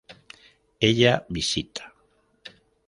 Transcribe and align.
Ella 0.87 1.13
visita 1.29 1.83